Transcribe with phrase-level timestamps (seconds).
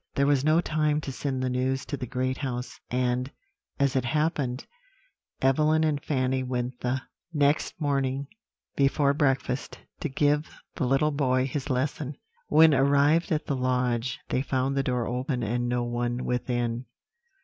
[0.15, 3.29] There was no time to send the news to the great house; and,
[3.77, 4.65] as it happened,
[5.43, 7.03] Evelyn and Fanny went the
[7.35, 8.25] next morning,
[8.75, 12.17] before breakfast, to give the little boy his lesson.
[12.47, 16.85] When arrived at the lodge, they found the door open and no one within.